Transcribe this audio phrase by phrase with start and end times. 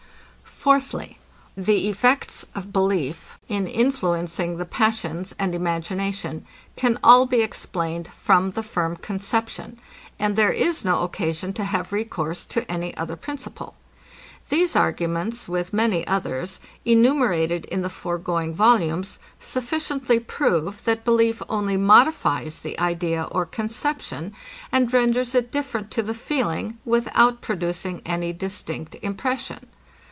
[0.63, 1.17] Fourthly,
[1.57, 8.51] The effects of belief, in influencing the passions and imagination, can all be explained from
[8.51, 9.79] the firm conception;
[10.19, 13.73] and there is no occasion to have recourse to any other principle.
[14.49, 21.75] These arguments, with many others, enumerated in the foregoing volumes, sufficiently prove, that belief only
[21.75, 24.31] modifies the idea or conception;
[24.71, 29.65] and renders it different to the feeling, without producing any distinct impression.